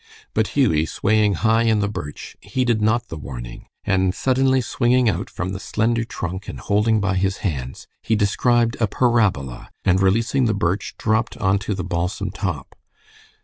[0.33, 5.29] But Hughie, swaying high in the birch, heeded not the warning, and suddenly swinging out
[5.29, 10.45] from the slender trunk and holding by his hands, he described a parabola, and releasing
[10.45, 12.73] the birch dropped on to the balsam top.